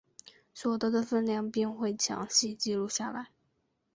[0.51, 3.27] 所得的份量并会详细记录下来。